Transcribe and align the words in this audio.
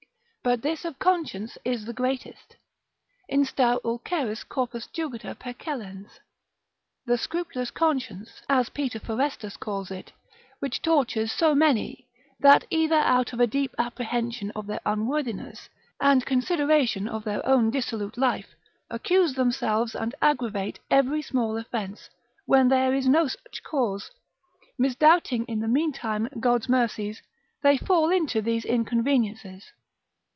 but 0.43 0.63
this 0.63 0.83
of 0.85 0.97
conscience 0.97 1.55
is 1.63 1.85
the 1.85 1.93
greatest, 1.93 2.55
Instar 3.31 3.79
ulceris 3.85 4.43
corpus 4.43 4.87
jugiter 4.87 5.35
percellens: 5.35 6.19
The 7.05 7.19
scrupulous 7.19 7.69
conscience 7.69 8.41
(as 8.49 8.69
Peter 8.69 8.97
Forestus 8.99 9.55
calls 9.55 9.91
it) 9.91 10.13
which 10.57 10.81
tortures 10.81 11.31
so 11.31 11.53
many, 11.53 12.07
that 12.39 12.65
either 12.71 12.95
out 12.95 13.33
of 13.33 13.39
a 13.39 13.45
deep 13.45 13.75
apprehension 13.77 14.49
of 14.55 14.65
their 14.65 14.79
unworthiness, 14.83 15.69
and 15.99 16.25
consideration 16.25 17.07
of 17.07 17.23
their 17.23 17.45
own 17.45 17.69
dissolute 17.69 18.17
life, 18.17 18.55
accuse 18.89 19.35
themselves 19.35 19.93
and 19.93 20.15
aggravate 20.23 20.79
every 20.89 21.21
small 21.21 21.55
offence, 21.55 22.09
when 22.47 22.67
there 22.69 22.95
is 22.95 23.07
no 23.07 23.27
such 23.27 23.61
cause, 23.61 24.09
misdoubting 24.79 25.45
in 25.45 25.59
the 25.59 25.67
meantime 25.67 26.27
God's 26.39 26.67
mercies, 26.67 27.21
they 27.61 27.77
fall 27.77 28.09
into 28.09 28.41
these 28.41 28.65
inconveniences. 28.65 29.71